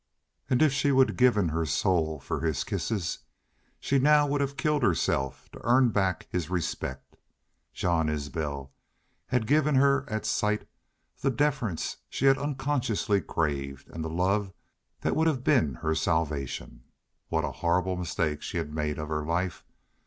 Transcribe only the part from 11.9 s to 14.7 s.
that she had unconsciously craved, and the love